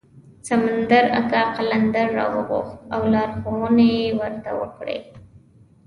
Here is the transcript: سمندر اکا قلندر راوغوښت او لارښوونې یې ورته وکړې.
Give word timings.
سمندر 0.47 1.05
اکا 1.19 1.41
قلندر 1.57 2.07
راوغوښت 2.17 2.75
او 2.93 3.01
لارښوونې 3.13 3.89
یې 4.01 4.09
ورته 4.19 4.49
وکړې. 4.59 4.97